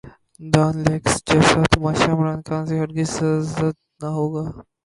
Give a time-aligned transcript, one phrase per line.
[0.51, 4.43] Dawn leaks جیسا تماشا عمران خان سے ہر گز سرزد نہ ہوگا۔